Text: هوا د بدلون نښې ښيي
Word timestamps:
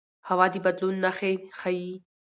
هوا 0.29 0.45
د 0.53 0.55
بدلون 0.65 0.95
نښې 1.03 1.33
ښيي 1.59 1.91